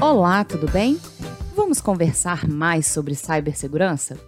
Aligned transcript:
Olá, 0.00 0.42
tudo 0.44 0.66
bem? 0.70 0.98
Vamos 1.54 1.78
conversar 1.78 2.48
mais 2.48 2.86
sobre 2.86 3.14
cibersegurança? 3.14 4.18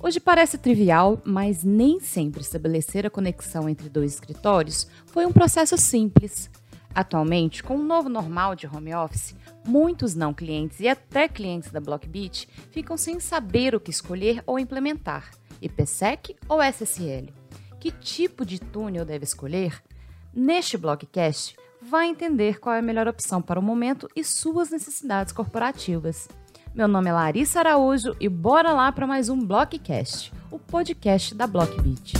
Hoje 0.00 0.20
parece 0.20 0.56
trivial, 0.56 1.20
mas 1.24 1.64
nem 1.64 1.98
sempre 1.98 2.42
estabelecer 2.42 3.04
a 3.04 3.10
conexão 3.10 3.68
entre 3.68 3.88
dois 3.88 4.14
escritórios 4.14 4.86
foi 5.06 5.26
um 5.26 5.32
processo 5.32 5.76
simples. 5.76 6.48
Atualmente, 6.94 7.60
com 7.64 7.74
o 7.74 7.82
novo 7.82 8.08
normal 8.08 8.54
de 8.54 8.68
home 8.68 8.94
office, 8.94 9.34
muitos 9.66 10.14
não 10.14 10.32
clientes 10.32 10.78
e 10.78 10.86
até 10.86 11.26
clientes 11.26 11.72
da 11.72 11.80
Blockbit 11.80 12.48
ficam 12.70 12.96
sem 12.96 13.18
saber 13.18 13.74
o 13.74 13.80
que 13.80 13.90
escolher 13.90 14.44
ou 14.46 14.60
implementar, 14.60 15.28
IPsec 15.60 16.36
ou 16.48 16.62
SSL. 16.62 17.34
Que 17.80 17.90
tipo 17.90 18.46
de 18.46 18.60
túnel 18.60 19.04
deve 19.04 19.24
escolher? 19.24 19.82
Neste 20.32 20.78
Blockcast, 20.78 21.56
vai 21.88 22.08
entender 22.08 22.58
qual 22.58 22.74
é 22.74 22.80
a 22.80 22.82
melhor 22.82 23.06
opção 23.06 23.40
para 23.40 23.60
o 23.60 23.62
momento 23.62 24.08
e 24.16 24.24
suas 24.24 24.70
necessidades 24.70 25.32
corporativas. 25.32 26.28
Meu 26.74 26.88
nome 26.88 27.08
é 27.08 27.12
Larissa 27.12 27.60
Araújo 27.60 28.14
e 28.18 28.28
bora 28.28 28.72
lá 28.72 28.90
para 28.90 29.06
mais 29.06 29.28
um 29.28 29.38
Blockcast, 29.38 30.32
o 30.50 30.58
podcast 30.58 31.32
da 31.32 31.46
Blockbeat. 31.46 32.14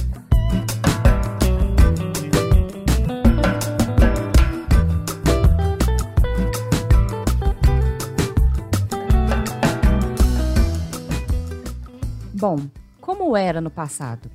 Bom, 12.33 12.69
como 13.01 13.37
era 13.37 13.61
no 13.61 13.71
passado? 13.71 14.31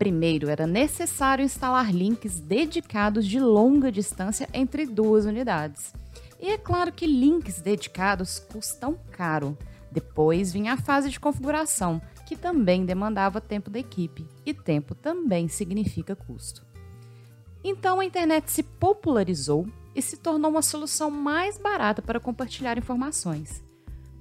Primeiro, 0.00 0.48
era 0.48 0.66
necessário 0.66 1.44
instalar 1.44 1.94
links 1.94 2.40
dedicados 2.40 3.26
de 3.26 3.38
longa 3.38 3.92
distância 3.92 4.48
entre 4.50 4.86
duas 4.86 5.26
unidades. 5.26 5.92
E 6.40 6.48
é 6.48 6.56
claro 6.56 6.90
que 6.90 7.06
links 7.06 7.60
dedicados 7.60 8.38
custam 8.38 8.98
caro. 9.12 9.58
Depois 9.92 10.54
vinha 10.54 10.72
a 10.72 10.78
fase 10.78 11.10
de 11.10 11.20
configuração, 11.20 12.00
que 12.26 12.34
também 12.34 12.86
demandava 12.86 13.42
tempo 13.42 13.68
da 13.68 13.78
equipe, 13.78 14.26
e 14.46 14.54
tempo 14.54 14.94
também 14.94 15.48
significa 15.48 16.16
custo. 16.16 16.64
Então 17.62 18.00
a 18.00 18.04
internet 18.06 18.50
se 18.50 18.62
popularizou 18.62 19.68
e 19.94 20.00
se 20.00 20.16
tornou 20.16 20.50
uma 20.50 20.62
solução 20.62 21.10
mais 21.10 21.58
barata 21.58 22.00
para 22.00 22.18
compartilhar 22.18 22.78
informações. 22.78 23.62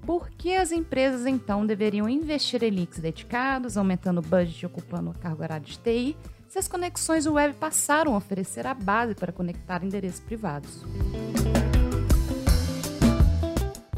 Por 0.10 0.32
que 0.32 0.56
as 0.56 0.72
empresas 0.72 1.28
então 1.28 1.68
deveriam 1.68 2.10
investir 2.10 2.64
em 2.64 2.72
links 2.72 2.98
dedicados, 2.98 3.78
aumentando 3.78 4.18
o 4.18 4.24
budget 4.24 4.64
e 4.64 4.66
ocupando 4.66 5.12
o 5.12 5.14
cargo 5.14 5.44
horário 5.44 5.64
de 5.64 5.78
TI, 5.78 6.18
se 6.48 6.58
as 6.58 6.68
conexões 6.68 7.28
web 7.28 7.54
passaram 7.54 8.16
a 8.16 8.18
oferecer 8.18 8.66
a 8.66 8.74
base 8.74 9.14
para 9.14 9.32
conectar 9.32 9.84
endereços 9.84 10.20
privados? 10.20 10.84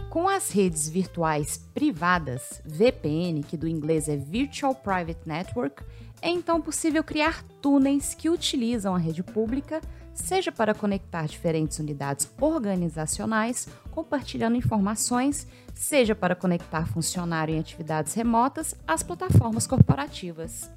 Com 0.09 0.27
as 0.27 0.51
redes 0.51 0.89
virtuais 0.89 1.57
privadas, 1.73 2.61
VPN, 2.65 3.41
que 3.41 3.55
do 3.55 3.65
inglês 3.65 4.09
é 4.09 4.17
Virtual 4.17 4.75
Private 4.75 5.21
Network, 5.25 5.81
é 6.21 6.27
então 6.27 6.59
possível 6.59 7.05
criar 7.05 7.41
túneis 7.61 8.13
que 8.13 8.29
utilizam 8.29 8.93
a 8.93 8.99
rede 8.99 9.23
pública 9.23 9.79
seja 10.13 10.51
para 10.51 10.73
conectar 10.73 11.25
diferentes 11.25 11.79
unidades 11.79 12.29
organizacionais, 12.39 13.67
compartilhando 13.91 14.57
informações, 14.57 15.47
seja 15.73 16.15
para 16.15 16.35
conectar 16.35 16.85
funcionário 16.85 17.55
em 17.55 17.59
atividades 17.59 18.13
remotas 18.13 18.75
às 18.87 19.03
plataformas 19.03 19.65
corporativas. 19.65 20.69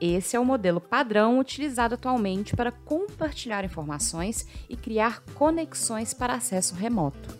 Esse 0.00 0.36
é 0.36 0.40
o 0.40 0.44
modelo 0.44 0.80
padrão 0.80 1.38
utilizado 1.38 1.94
atualmente 1.94 2.54
para 2.54 2.70
compartilhar 2.70 3.64
informações 3.64 4.46
e 4.68 4.76
criar 4.76 5.20
conexões 5.34 6.12
para 6.12 6.34
acesso 6.34 6.74
remoto. 6.74 7.34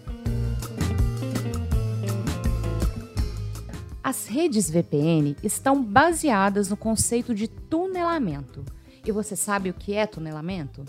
As 4.02 4.26
redes 4.26 4.70
VPN 4.70 5.36
estão 5.42 5.82
baseadas 5.82 6.70
no 6.70 6.76
conceito 6.76 7.34
de 7.34 7.48
tunelamento. 7.48 8.64
E 9.04 9.10
você 9.10 9.34
sabe 9.34 9.68
o 9.68 9.74
que 9.74 9.94
é 9.94 10.06
tunelamento? 10.06 10.84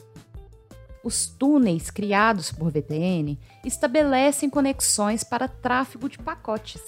Os 1.07 1.25
túneis 1.25 1.89
criados 1.89 2.51
por 2.51 2.69
VPN 2.69 3.39
estabelecem 3.63 4.49
conexões 4.49 5.23
para 5.23 5.47
tráfego 5.47 6.09
de 6.09 6.17
pacotes. 6.17 6.81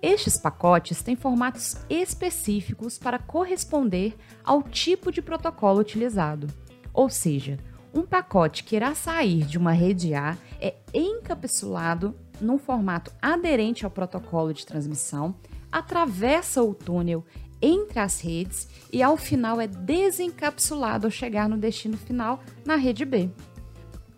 Estes 0.00 0.38
pacotes 0.38 1.02
têm 1.02 1.14
formatos 1.14 1.76
específicos 1.90 2.96
para 2.96 3.18
corresponder 3.18 4.16
ao 4.42 4.62
tipo 4.62 5.12
de 5.12 5.20
protocolo 5.20 5.80
utilizado. 5.80 6.46
Ou 6.94 7.10
seja, 7.10 7.58
um 7.92 8.06
pacote 8.06 8.64
que 8.64 8.74
irá 8.74 8.94
sair 8.94 9.44
de 9.44 9.58
uma 9.58 9.72
rede 9.72 10.14
A 10.14 10.34
é 10.58 10.74
encapsulado 10.94 12.14
num 12.40 12.56
formato 12.56 13.12
aderente 13.20 13.84
ao 13.84 13.90
protocolo 13.90 14.54
de 14.54 14.64
transmissão, 14.64 15.34
atravessa 15.70 16.62
o 16.62 16.72
túnel 16.72 17.22
entre 17.60 17.98
as 17.98 18.20
redes 18.20 18.66
e 18.90 19.02
ao 19.02 19.18
final 19.18 19.60
é 19.60 19.66
desencapsulado 19.66 21.06
ao 21.06 21.10
chegar 21.10 21.50
no 21.50 21.58
destino 21.58 21.98
final 21.98 22.40
na 22.64 22.76
rede 22.76 23.04
B. 23.04 23.28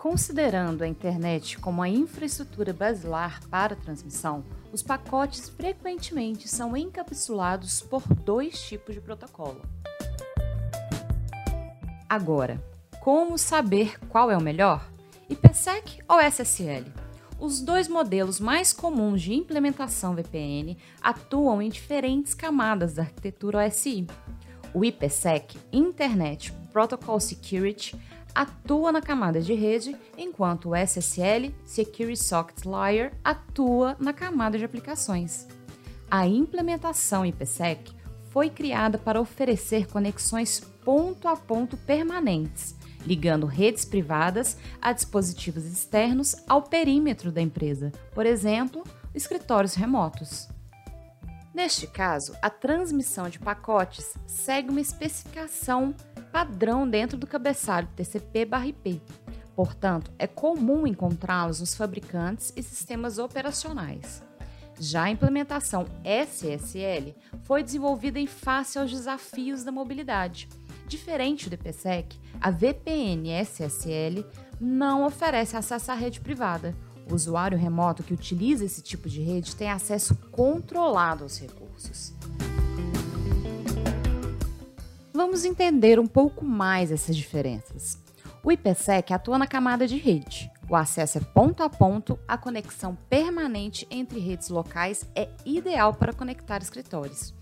Considerando 0.01 0.81
a 0.81 0.89
internet 0.89 1.59
como 1.59 1.83
a 1.83 1.89
infraestrutura 1.89 2.73
basilar 2.73 3.39
para 3.51 3.77
transmissão, 3.77 4.43
os 4.73 4.83
pacotes 4.83 5.51
frequentemente 5.51 6.49
são 6.49 6.75
encapsulados 6.75 7.83
por 7.83 8.03
dois 8.15 8.59
tipos 8.63 8.95
de 8.95 9.01
protocolo. 9.03 9.61
Agora, 12.09 12.59
como 12.99 13.37
saber 13.37 14.01
qual 14.09 14.31
é 14.31 14.39
o 14.39 14.43
melhor? 14.43 14.91
IPsec 15.29 16.03
ou 16.09 16.19
SSL? 16.19 16.87
Os 17.39 17.61
dois 17.61 17.87
modelos 17.87 18.41
mais 18.41 18.73
comuns 18.73 19.21
de 19.21 19.35
implementação 19.35 20.15
VPN 20.15 20.79
atuam 21.03 21.61
em 21.61 21.69
diferentes 21.69 22.33
camadas 22.33 22.95
da 22.95 23.03
arquitetura 23.03 23.67
OSI. 23.67 24.07
O 24.73 24.83
IPsec, 24.83 25.59
Internet 25.71 26.53
Protocol 26.73 27.21
Security, 27.21 28.01
atua 28.35 28.93
na 28.93 29.01
camada 29.01 29.41
de 29.41 29.55
rede, 29.55 29.97
enquanto 30.17 30.71
o 30.71 30.77
SSL, 30.77 31.55
Security 31.65 32.17
Socket 32.17 32.65
Layer, 32.65 33.13
atua 33.25 33.97
na 33.99 34.13
camada 34.13 34.59
de 34.59 34.65
aplicações. 34.65 35.47
A 36.11 36.27
implementação 36.27 37.25
IPsec 37.25 37.93
foi 38.31 38.49
criada 38.49 38.99
para 38.99 39.21
oferecer 39.21 39.87
conexões 39.87 40.61
ponto 40.85 41.29
a 41.29 41.37
ponto 41.37 41.77
permanentes, 41.77 42.75
ligando 43.07 43.47
redes 43.47 43.85
privadas 43.85 44.57
a 44.81 44.93
dispositivos 44.93 45.65
externos 45.65 46.37
ao 46.49 46.63
perímetro 46.63 47.31
da 47.31 47.41
empresa, 47.41 47.93
por 48.15 48.27
exemplo, 48.27 48.85
escritórios 49.15 49.75
remotos. 49.75 50.49
Neste 51.53 51.87
caso, 51.87 52.35
a 52.41 52.49
transmissão 52.49 53.29
de 53.29 53.39
pacotes 53.39 54.15
segue 54.27 54.71
uma 54.71 54.81
especificação 54.81 55.95
padrão 56.31 56.89
dentro 56.89 57.19
do 57.19 57.27
cabeçalho 57.27 57.89
TCP/IP. 57.97 59.03
Portanto, 59.55 60.13
é 60.19 60.27
comum 60.27 60.87
encontrá-los 60.87 61.61
nos 61.61 61.75
fabricantes 61.75 62.53
e 62.57 62.63
sistemas 62.63 63.19
operacionais. 63.19 64.23
Já 64.79 65.05
a 65.05 65.11
implementação 65.11 65.85
SSL 66.05 67.15
foi 67.43 67.63
desenvolvida 67.63 68.19
em 68.19 68.27
face 68.27 68.79
aos 68.79 68.91
desafios 68.91 69.63
da 69.65 69.73
mobilidade. 69.73 70.49
Diferente 70.87 71.51
do 71.51 71.55
IPsec, 71.55 72.19
a 72.41 72.51
VPN 72.51 73.29
SSL 73.43 74.25
não 74.61 75.05
oferece 75.05 75.57
acesso 75.57 75.93
à 75.93 75.95
rede 75.95 76.21
privada. 76.21 76.75
O 77.09 77.15
usuário 77.15 77.59
remoto 77.59 78.03
que 78.03 78.15
utiliza 78.15 78.65
esse 78.65 78.83
tipo 78.83 79.09
de 79.09 79.21
rede 79.21 79.55
tem 79.55 79.71
acesso 79.71 80.15
controlado 80.31 81.25
aos 81.25 81.39
recursos. 81.39 82.13
Vamos 85.13 85.45
entender 85.45 85.99
um 85.99 86.07
pouco 86.07 86.45
mais 86.45 86.91
essas 86.91 87.17
diferenças. 87.17 87.99
O 88.43 88.51
IPsec 88.51 89.13
atua 89.13 89.39
na 89.39 89.47
camada 89.47 89.87
de 89.87 89.99
rede. 89.99 90.51
O 90.69 90.77
acesso 90.77 91.19
é 91.19 91.21
ponto 91.21 91.63
a 91.63 91.69
ponto, 91.69 92.19
a 92.27 92.39
conexão 92.39 92.97
permanente 93.09 93.87
entre 93.91 94.19
redes 94.19 94.49
locais 94.49 95.05
é 95.15 95.29
ideal 95.45 95.93
para 95.93 96.13
conectar 96.13 96.63
escritórios. 96.63 97.35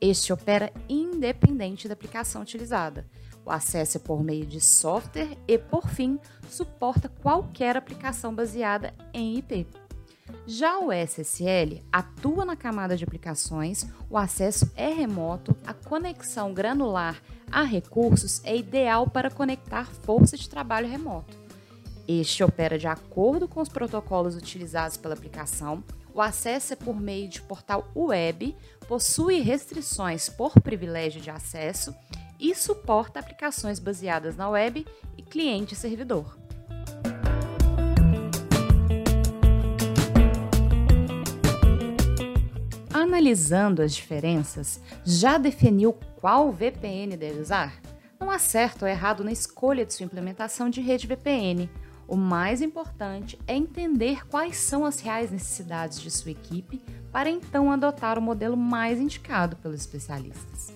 Este 0.00 0.32
opera 0.32 0.72
independente 1.18 1.88
da 1.88 1.94
aplicação 1.94 2.42
utilizada. 2.42 3.06
O 3.44 3.50
acesso 3.50 3.98
é 3.98 4.00
por 4.00 4.22
meio 4.22 4.46
de 4.46 4.60
software 4.60 5.36
e, 5.46 5.58
por 5.58 5.88
fim, 5.88 6.18
suporta 6.48 7.08
qualquer 7.08 7.76
aplicação 7.76 8.34
baseada 8.34 8.94
em 9.12 9.36
IP. 9.36 9.66
Já 10.46 10.78
o 10.78 10.92
SSL 10.92 11.82
atua 11.90 12.44
na 12.44 12.54
camada 12.54 12.96
de 12.96 13.04
aplicações, 13.04 13.86
o 14.10 14.16
acesso 14.16 14.70
é 14.76 14.88
remoto, 14.88 15.56
a 15.66 15.72
conexão 15.72 16.52
granular 16.52 17.20
a 17.50 17.62
recursos 17.62 18.42
é 18.44 18.54
ideal 18.54 19.08
para 19.08 19.30
conectar 19.30 19.86
força 19.86 20.36
de 20.36 20.48
trabalho 20.48 20.88
remoto. 20.88 21.36
Este 22.06 22.44
opera 22.44 22.78
de 22.78 22.86
acordo 22.86 23.48
com 23.48 23.60
os 23.60 23.68
protocolos 23.68 24.36
utilizados 24.36 24.96
pela 24.98 25.14
aplicação, 25.14 25.82
o 26.14 26.20
acesso 26.20 26.72
é 26.72 26.76
por 26.76 27.00
meio 27.00 27.28
de 27.28 27.40
portal 27.40 27.86
web, 27.94 28.56
possui 28.88 29.40
restrições 29.40 30.30
por 30.30 30.58
privilégio 30.62 31.20
de 31.20 31.30
acesso 31.30 31.94
e 32.40 32.54
suporta 32.54 33.20
aplicações 33.20 33.78
baseadas 33.78 34.34
na 34.34 34.48
web 34.48 34.86
e 35.16 35.22
cliente-servidor. 35.22 36.38
Analisando 42.90 43.82
as 43.82 43.94
diferenças, 43.94 44.80
já 45.04 45.36
definiu 45.36 45.92
qual 46.16 46.50
VPN 46.50 47.16
deve 47.16 47.40
usar? 47.40 47.78
Não 48.18 48.30
há 48.30 48.38
certo 48.38 48.82
ou 48.82 48.88
errado 48.88 49.22
na 49.22 49.30
escolha 49.30 49.84
de 49.84 49.92
sua 49.92 50.06
implementação 50.06 50.70
de 50.70 50.80
rede 50.80 51.06
VPN. 51.06 51.68
O 52.08 52.16
mais 52.16 52.62
importante 52.62 53.38
é 53.46 53.54
entender 53.54 54.26
quais 54.28 54.56
são 54.56 54.86
as 54.86 54.98
reais 54.98 55.30
necessidades 55.30 56.00
de 56.00 56.10
sua 56.10 56.30
equipe 56.30 56.80
para 57.12 57.28
então 57.28 57.70
adotar 57.70 58.18
o 58.18 58.22
modelo 58.22 58.56
mais 58.56 58.98
indicado 58.98 59.56
pelos 59.56 59.82
especialistas. 59.82 60.72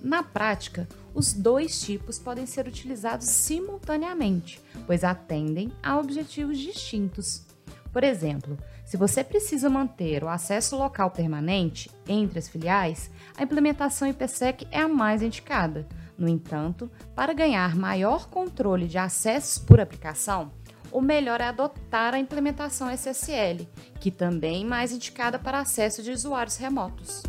Na 0.00 0.22
prática, 0.22 0.88
os 1.12 1.32
dois 1.32 1.80
tipos 1.80 2.16
podem 2.16 2.46
ser 2.46 2.68
utilizados 2.68 3.26
simultaneamente, 3.26 4.60
pois 4.86 5.02
atendem 5.02 5.72
a 5.82 5.98
objetivos 5.98 6.58
distintos. 6.58 7.44
Por 7.92 8.04
exemplo, 8.04 8.56
se 8.84 8.96
você 8.96 9.24
precisa 9.24 9.68
manter 9.68 10.22
o 10.22 10.28
acesso 10.28 10.76
local 10.76 11.10
permanente 11.10 11.90
entre 12.06 12.38
as 12.38 12.48
filiais, 12.48 13.10
a 13.36 13.42
implementação 13.42 14.08
IPsec 14.08 14.66
é 14.70 14.80
a 14.80 14.88
mais 14.88 15.22
indicada. 15.22 15.86
No 16.16 16.28
entanto, 16.28 16.90
para 17.14 17.32
ganhar 17.32 17.74
maior 17.74 18.28
controle 18.28 18.86
de 18.86 18.98
acessos 18.98 19.58
por 19.58 19.80
aplicação, 19.80 20.52
o 20.92 21.00
melhor 21.00 21.40
é 21.40 21.44
adotar 21.44 22.14
a 22.14 22.18
implementação 22.18 22.90
SSL, 22.90 23.66
que 23.98 24.10
também 24.10 24.62
é 24.62 24.66
mais 24.66 24.92
indicada 24.92 25.38
para 25.38 25.58
acesso 25.58 26.02
de 26.02 26.10
usuários 26.10 26.56
remotos. 26.56 27.22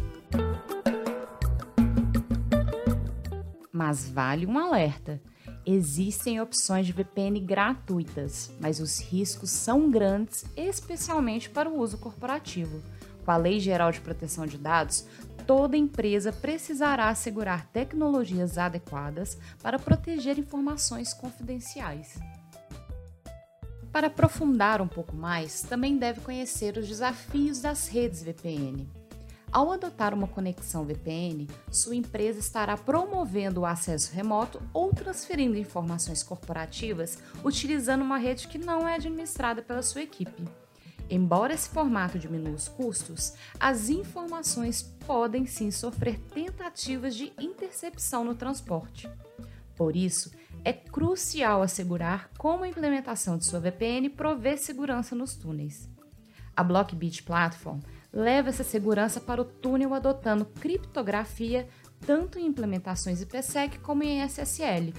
Mas 3.71 4.09
vale 4.09 4.45
um 4.45 4.59
alerta. 4.59 5.21
Existem 5.65 6.41
opções 6.41 6.85
de 6.85 6.91
VPN 6.91 7.39
gratuitas, 7.39 8.51
mas 8.59 8.81
os 8.81 8.99
riscos 8.99 9.49
são 9.49 9.89
grandes, 9.89 10.43
especialmente 10.57 11.49
para 11.49 11.69
o 11.69 11.79
uso 11.79 11.97
corporativo. 11.97 12.81
Com 13.23 13.31
a 13.31 13.37
Lei 13.37 13.61
Geral 13.61 13.89
de 13.89 14.01
Proteção 14.01 14.45
de 14.45 14.57
Dados, 14.57 15.05
toda 15.45 15.77
empresa 15.77 16.31
precisará 16.31 17.09
assegurar 17.09 17.67
tecnologias 17.67 18.57
adequadas 18.57 19.37
para 19.61 19.79
proteger 19.79 20.39
informações 20.39 21.13
confidenciais. 21.13 22.17
Para 23.91 24.07
aprofundar 24.07 24.81
um 24.81 24.87
pouco 24.87 25.15
mais, 25.15 25.61
também 25.61 25.97
deve 25.97 26.21
conhecer 26.21 26.77
os 26.77 26.87
desafios 26.87 27.61
das 27.61 27.87
redes 27.87 28.23
VPN. 28.23 28.89
Ao 29.51 29.71
adotar 29.71 30.15
uma 30.15 30.27
conexão 30.27 30.83
VPN, 30.83 31.47
sua 31.69 31.95
empresa 31.95 32.39
estará 32.39 32.75
promovendo 32.75 33.61
o 33.61 33.65
acesso 33.67 34.11
remoto 34.11 34.59
ou 34.73 34.91
transferindo 34.91 35.55
informações 35.55 36.23
corporativas 36.23 37.19
utilizando 37.43 38.01
uma 38.01 38.17
rede 38.17 38.47
que 38.47 38.57
não 38.57 38.87
é 38.87 38.95
administrada 38.95 39.61
pela 39.61 39.83
sua 39.83 40.01
equipe. 40.01 40.43
Embora 41.13 41.53
esse 41.53 41.69
formato 41.69 42.17
diminua 42.17 42.55
os 42.55 42.67
custos, 42.67 43.35
as 43.59 43.87
informações 43.87 44.81
podem 45.05 45.45
sim 45.45 45.69
sofrer 45.69 46.17
tentativas 46.17 47.13
de 47.13 47.31
intercepção 47.39 48.25
no 48.25 48.33
transporte. 48.33 49.07
Por 49.75 49.95
isso, 49.95 50.31
é 50.65 50.73
crucial 50.73 51.61
assegurar 51.61 52.31
como 52.35 52.63
a 52.63 52.67
implementação 52.67 53.37
de 53.37 53.45
sua 53.45 53.59
VPN 53.59 54.09
provê 54.09 54.57
segurança 54.57 55.13
nos 55.13 55.35
túneis. 55.35 55.87
A 56.55 56.63
Blockbit 56.63 57.21
Platform 57.21 57.77
leva 58.11 58.49
essa 58.49 58.63
segurança 58.63 59.21
para 59.21 59.39
o 59.39 59.45
túnel 59.45 59.93
adotando 59.93 60.45
criptografia 60.45 61.69
tanto 62.07 62.39
em 62.39 62.47
implementações 62.47 63.21
IPsec 63.21 63.77
como 63.81 64.01
em 64.01 64.23
SSL. 64.23 64.91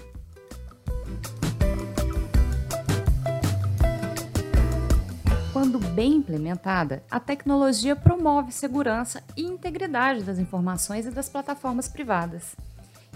Bem 5.94 6.14
implementada, 6.14 7.04
a 7.08 7.20
tecnologia 7.20 7.94
promove 7.94 8.50
segurança 8.50 9.22
e 9.36 9.42
integridade 9.42 10.24
das 10.24 10.40
informações 10.40 11.06
e 11.06 11.10
das 11.10 11.28
plataformas 11.28 11.86
privadas. 11.86 12.56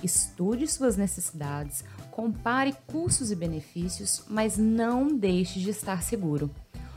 Estude 0.01 0.69
suas 0.69 0.97
necessidades, 0.97 1.85
compare 2.13 2.73
custos 2.87 3.33
e 3.33 3.37
benefícios, 3.37 4.23
mas 4.29 4.57
não 4.57 5.09
deixe 5.09 5.59
de 5.59 5.71
estar 5.71 6.05
seguro. 6.05 6.51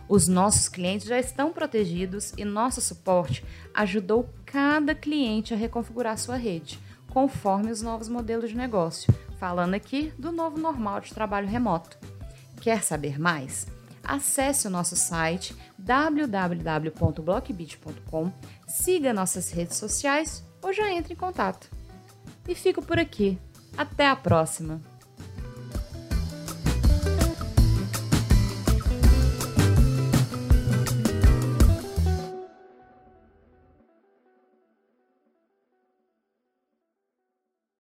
Os 0.08 0.28
nossos 0.28 0.70
clientes 0.70 1.08
já 1.08 1.18
estão 1.18 1.52
protegidos 1.52 2.32
e 2.38 2.46
nosso 2.46 2.80
suporte 2.80 3.44
ajudou 3.74 4.30
cada 4.46 4.94
cliente 4.94 5.52
a 5.52 5.58
reconfigurar 5.58 6.16
sua 6.20 6.36
rede, 6.36 6.80
conforme 7.10 7.72
os 7.72 7.82
novos 7.82 8.08
modelos 8.08 8.52
de 8.52 8.56
negócio. 8.56 9.12
Falando 9.40 9.74
aqui 9.74 10.14
do 10.20 10.32
novo 10.32 10.60
normal 10.60 11.02
de 11.02 11.12
trabalho 11.12 11.48
remoto. 11.48 11.98
Quer 12.62 12.84
saber 12.84 13.20
mais? 13.20 13.66
Acesse 14.04 14.68
o 14.68 14.70
nosso 14.70 14.96
site 14.96 15.56
www.blockbit.com, 15.82 18.32
siga 18.68 19.14
nossas 19.14 19.52
redes 19.52 19.78
sociais 19.78 20.44
ou 20.62 20.74
já 20.74 20.92
entre 20.92 21.14
em 21.14 21.18
contato. 21.18 21.70
E 22.48 22.56
fico 22.56 22.82
por 22.82 22.98
aqui. 23.00 23.38
Até 23.78 24.08
a 24.08 24.16
próxima! 24.16 24.91